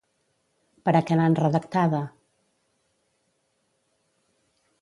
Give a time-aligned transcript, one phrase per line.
[0.87, 2.01] Per a què l'han redactada?